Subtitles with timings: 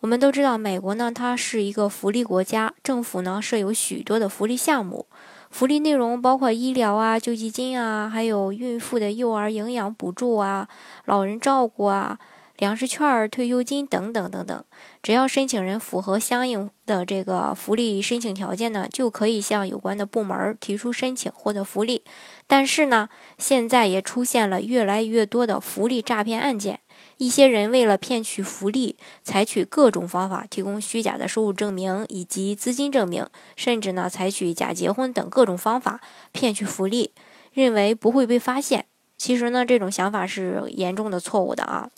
[0.00, 5.06] 我们都知道，美国呢，它是一个福利国家，政府呢设有许多的福利项目，
[5.50, 10.68] 福利内容包括医疗啊、救济金啊，还有孕妇的幼儿营养补助啊、
[11.06, 12.16] 老人照顾啊、
[12.58, 14.64] 粮食券、退休金等等等等。
[15.02, 22.02] 只要申请人符合相应的这个福利申请条件呢，就可以向有关的部门提出申请获得福利。
[22.46, 23.08] 但是呢，
[23.38, 26.80] 现在也出现了越来越多的福利诈骗案件。
[27.16, 36.00] 一些人为了骗取福利，采取各种方法，提供虚假的收入证明以及资金证明，甚至呢采取假结婚等各种方法
[36.32, 37.12] 骗取福利，
[37.52, 38.86] 认为不会被发现。
[39.16, 41.90] 其实呢，这种想法是严重的错误的啊。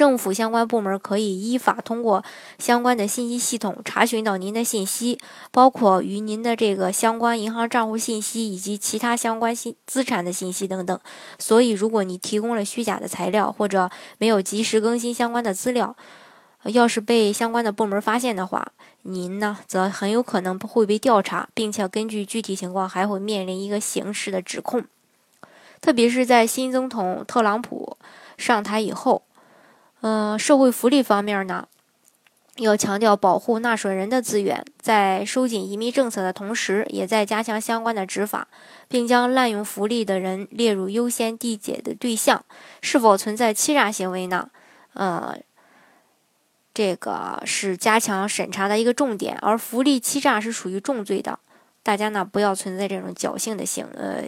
[0.00, 2.24] 政府相关部门可以依法通过
[2.58, 5.18] 相关的信息系统查询到您的信息，
[5.50, 10.98] 包括与您的这个相关银行账户信息以及其他相关信资产的信息等等。
[11.38, 15.94] 所以，如果你提供了虚假的材料或者没有及时更新相关的资料，
[16.64, 24.82] 要是被相关的部门发现的话，您呢则很有可能会被调查，并且根据具体情况还会面临一个刑事的指控。
[25.82, 27.98] 特别是在新总统特朗普
[28.38, 29.24] 上台以后。
[30.02, 31.68] 嗯，社会福利方面呢，
[32.56, 38.48] 要强调保护纳税人的资源，在收紧移民政策的同时，也在加强相关的执法，
[38.88, 42.44] 并将滥用福利的人列入优先递解的对象。
[42.80, 44.50] 是否存在欺诈行为呢？
[44.94, 45.38] 呃，
[46.72, 51.38] 这个是加强审查的一个重点，而福利欺诈是属于重罪的，
[51.82, 54.24] 大家呢不要存在这种侥幸的行呃。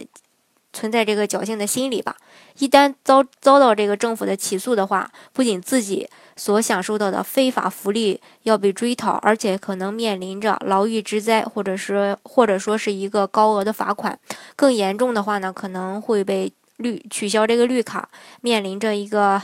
[0.73, 2.17] 存在这个侥幸的心理吧，
[2.57, 14.19] 一旦遭遭到这个政府的起诉的话，不仅自己所享受到的非法福利要被追讨，而且可能面临着牢狱之灾，或者是或者说是一个高额的罚款。
[14.55, 18.09] 更严重的话呢，可能会被绿取消这个绿卡，
[18.41, 19.39] 面临着一个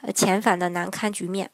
[0.00, 1.50] 呃遣返的难堪局面。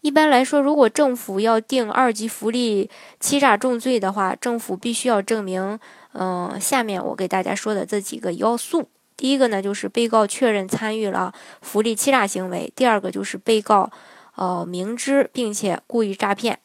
[0.00, 5.78] 一般来说，如果政府要定二级福利欺诈重罪的话，政府必须要证明。
[6.12, 13.90] 嗯，下面我给大家说的这几个要素，第一个呢就是被告确认参与了福利欺诈行为；第二个就是被告
[14.36, 16.56] 呃明知并且故意诈骗；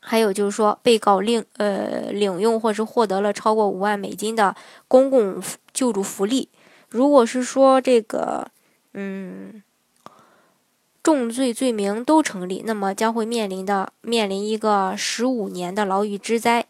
[0.00, 4.54] 还有就是说被告领呃领用或是获得了超过五万美金的
[4.88, 6.48] 公共救助福利。
[6.88, 8.50] 如果是说这个
[8.92, 9.62] 嗯
[11.02, 16.66] 重罪罪名都成立，那么将会面临的面临一个十五年的牢狱之灾。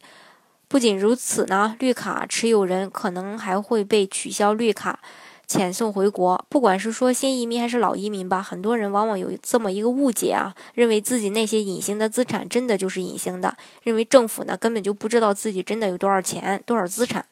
[0.68, 5.00] 不仅如此呢，绿卡持有人可能还会被取消绿卡，
[5.48, 6.44] 遣送回国。
[6.48, 17.26] 不管是说新移民还是老移民吧，很多人往往有这么一个误解啊，认为自己那些隐形的资产真的就是隐形的，认为政府呢根本就不知道自己真的有多少钱、多少资产，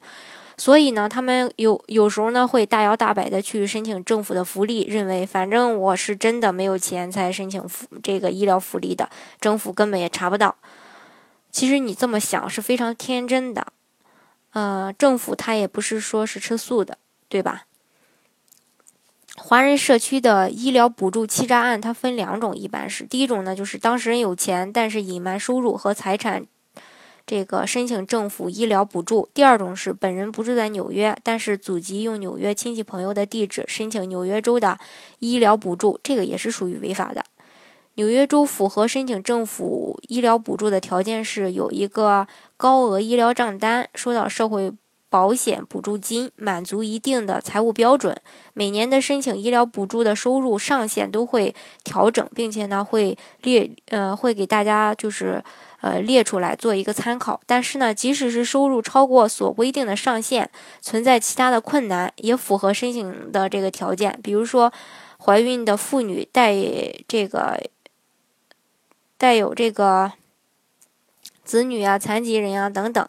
[0.59, 9.09] 所以呢，他们有有时候呢会大摇大摆的去申请政府的福利，认为反正我是真的没有钱才申请福这个医疗福利的，
[9.41, 10.57] 政府根本也查不到。
[11.53, 13.69] 其实你这么想是非常天真的，
[14.53, 16.99] 呃，政府他也不是说是吃素的，
[17.29, 17.65] 对吧？
[19.37, 26.45] 华人社区的医疗补助欺诈案，它分两种，一般是第一种呢，就是当事人有钱，但是隐瞒收入和财产，
[27.29, 34.79] 这个申请政府医疗补助；第二种是本人不住在纽约，但是祖籍用纽约亲戚朋友的地址申请纽约州的
[35.19, 37.23] 医疗补助，这个也是属于违法的。
[37.97, 44.73] 纽约州符合申请政府医疗补助的条件是有一个高额医疗账单，收到社会
[45.11, 48.17] 保险补助金，满足一定的财务标准。
[48.55, 55.43] 每年的申请医疗补助的收入上限都会调整，并且呢会列呃会给大家就是
[55.81, 57.41] 呃列出来做一个参考。
[57.47, 60.51] 但是呢，即使是收入超过所规定的上限，
[60.81, 64.19] 存在其他的困难，也符合申请的这个条件。
[64.23, 64.73] 比如说，
[65.19, 66.55] 怀孕的妇女带
[67.07, 67.61] 这个。
[69.21, 70.13] 带有这个
[71.43, 73.09] 子女啊、残疾人啊等等，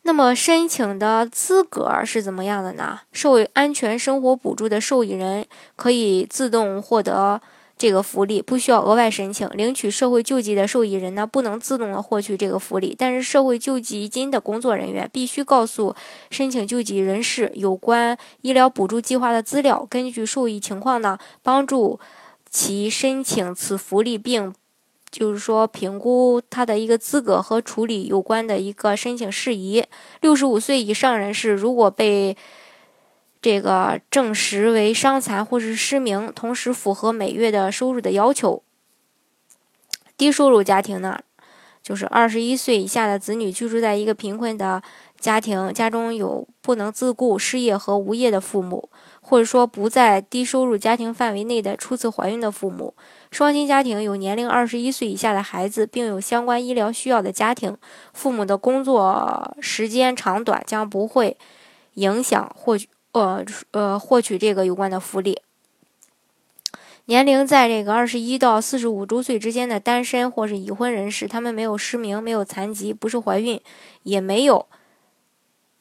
[0.00, 3.00] 那么申请的资格是怎么样的呢？
[3.12, 5.44] 受安全生活补助的受益人
[5.76, 7.42] 可以自动获得
[7.76, 9.48] 这个福利，不需要额外申请。
[9.54, 15.94] 领取社会救济的受益人呢，不能自动的获取这个福利，但是社会救济金的工作人员必须告诉
[16.30, 21.98] 申请救济人士有关医疗补助计划的资料，根据受益情况呢，帮助。
[22.56, 24.54] 其申请此福利并
[25.10, 29.82] 就是说评估他的一个资格和处理有关的一个申请事宜。
[30.20, 32.36] 六十五岁以上人士如果被
[33.44, 38.62] 这个证实为伤残或是失明，同时符合每月的收入的要求，
[40.16, 41.20] 低收入家庭呢，
[41.82, 44.82] 就是二十一岁以下的子女居住在一个贫困的
[45.20, 48.88] 家庭，家中有不能自顾、失业和无业的父母。
[49.20, 52.94] 或者说不在低收入家庭范围内的初次怀孕的父母，
[53.30, 57.76] 双亲家庭有年龄二十一岁以下的孩子，并有相关医疗需要的家庭，
[58.14, 61.36] 父母的工作时间长短将不会
[61.94, 62.78] 影响或
[63.14, 65.40] 呃呃获取这个有关的福利。
[67.06, 73.60] 年龄在这个二十一到四十五周岁之间的单身或是已婚人士，他们没有失明，没有残疾，不是怀孕，
[74.02, 74.66] 也没有。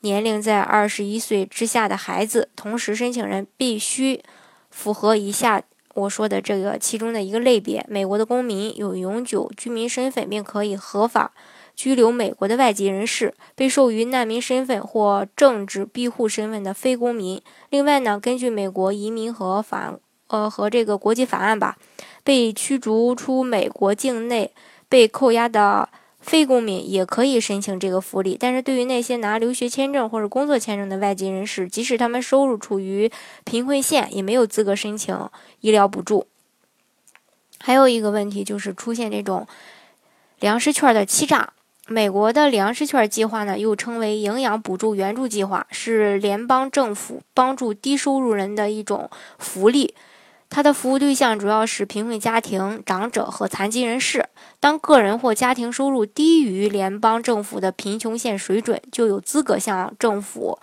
[0.01, 4.21] 年龄在二十一岁之下的孩子，同时申请人必须
[4.69, 5.63] 符合以下
[5.93, 11.31] 我说的这个其中的一个类别：美国的公民，有永久居民身份并可以合法
[11.75, 17.41] 拘留美国的外籍人士，被授予难民身份或政治庇护身份的非公民。
[17.69, 21.77] 另外呢，根据美国移民和法呃和这个国际法案吧，
[22.23, 24.51] 被驱逐出美国境内
[24.87, 25.89] 被扣押的。
[26.23, 33.11] 非公民也可以申请这个福利，但是对于那些拿留学签证或者工作签证的外籍人士，即使他们收入处于
[33.43, 35.29] 贫困线，也没有资格申请
[35.59, 36.27] 医疗补助。
[37.59, 39.45] 还有一个问题就是出现这种
[40.39, 41.51] 粮食券的欺诈。
[41.87, 49.93] 美国的粮食券计划呢，又称为营养补助援助计划，是联邦政府帮助低收入人的一种福利。
[50.49, 54.27] 它的服务对象主要是贫困家庭、长者和残疾人士。
[54.59, 60.59] 当个人或家庭收入低于联邦政府的贫穷线水准，就有资格向政府，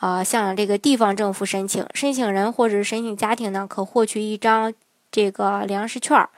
[0.00, 1.86] 呃，向这个地方政府申请。
[1.94, 4.72] 申请人或者申请家庭呢，可获取一张
[5.10, 6.30] 这个粮食券儿，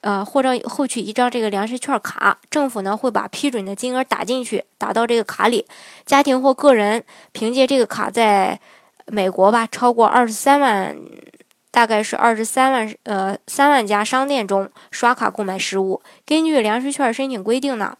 [0.00, 2.38] 呃，或者获取一张这个粮食券卡。
[2.50, 5.66] 政府呢会把批准的金额打进去，打到这个卡里。
[6.04, 8.60] 家庭或个人凭借这个卡，在
[9.06, 10.96] 美国吧，超过二十三万。
[11.68, 16.00] 大概是二十三万呃三万家商店中刷卡购买食物。
[16.24, 17.98] 根据粮食券申请规定呢，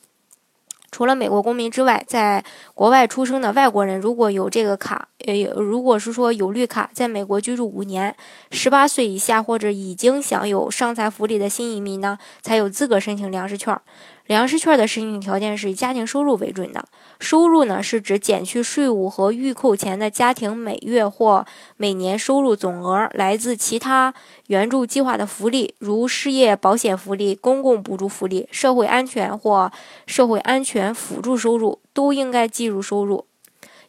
[0.91, 2.45] 除了美国公民之外，在
[2.75, 8.17] 国外出生的外国人如果有这个卡，呃，如果是说有绿卡，在美国居住五年，
[8.51, 13.79] 十八岁以下或者已经享有伤残福利的新移民呢，才有资格申请粮食券。
[14.27, 16.85] 粮食券的申请条件是以家庭收入为准的。
[17.21, 21.47] 收入呢，是指减去税务和预扣前的家庭每月或
[21.77, 23.09] 每年收入总额。
[23.15, 24.13] 来自其他
[24.49, 29.71] 援助计划的福利，如失业保险福利、公共补助福利、社会安全或
[30.07, 33.27] 社会安全辅助收入，都应该计入收入。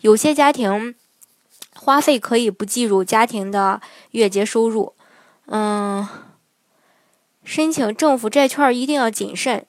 [0.01, 0.93] 有些家庭
[1.73, 3.81] 花费可以不计入家庭的
[4.11, 4.93] 月结收入。
[5.47, 6.07] 嗯，
[7.43, 9.65] 申请政府债券一定要谨慎。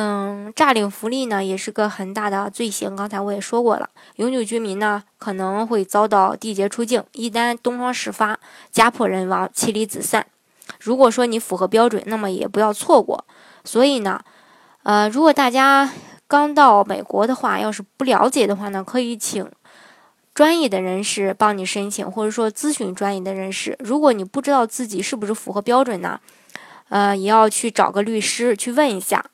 [0.00, 2.94] 嗯，诈领福利呢，也是个很大的罪行。
[2.94, 8.38] 刚才我也说过了，永久居民呢可能会遭到缔结出境，一旦东窗事发，
[8.70, 10.24] 家破人亡，妻离子散。
[10.78, 13.24] 如果说你符合标准，那么也不要错过。
[13.64, 14.22] 所以呢，
[14.84, 15.90] 呃，如果大家
[16.28, 19.50] 刚到美国的话，要是不了解的话呢，可以请
[20.32, 23.76] 专业的人士帮你申请，或者说咨询专业的人士。
[23.80, 26.20] 如果你不知道自己是不是符合标准呢，
[26.88, 29.24] 呃，也要去找个律师去问一下。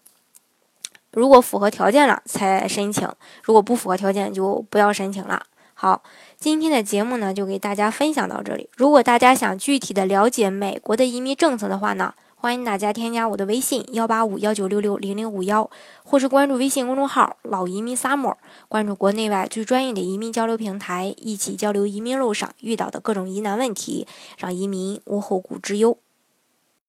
[1.15, 3.09] 如果符合条件了才申请，
[3.43, 5.43] 如果不符合条件就不要申请了。
[5.73, 6.03] 好，
[6.37, 8.69] 今天的节目呢就给大家分享到这里。
[8.77, 15.69] 如果大家想具体的了解美国的移民政策的话呢，欢迎大家添加我的微信幺八五幺九六六零零五幺，
[16.05, 18.35] 或是关注微信公众号“老移民 summer”，
[18.69, 24.07] 关注国内外最专业的移民交流平台，一起交流移民路上遇到的各种疑难问题，
[24.39, 25.99] 让移民无后顾之忧。